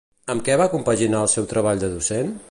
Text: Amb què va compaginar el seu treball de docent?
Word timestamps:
Amb 0.33 0.43
què 0.47 0.55
va 0.61 0.65
compaginar 0.71 1.21
el 1.27 1.31
seu 1.35 1.47
treball 1.53 1.83
de 1.85 1.91
docent? 1.97 2.37